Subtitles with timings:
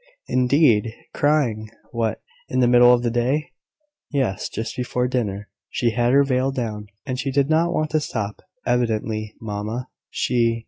[0.27, 0.95] "Indeed!
[1.13, 1.69] Crying!
[1.91, 3.51] What, in the middle of the day?"
[4.09, 5.47] "Yes; just before dinner.
[5.69, 9.89] She had her veil down, and she did not want to stop, evidently, mamma.
[10.09, 10.59] She